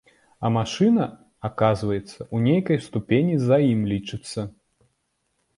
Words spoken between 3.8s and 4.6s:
лічыцца.